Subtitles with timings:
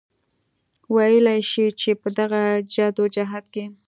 [0.93, 2.41] وئيلی شي چې پۀ دغه
[2.73, 3.65] جدوجهد کې